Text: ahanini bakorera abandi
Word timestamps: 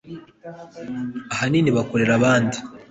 ahanini 1.33 1.69
bakorera 1.77 2.13
abandi 2.19 2.57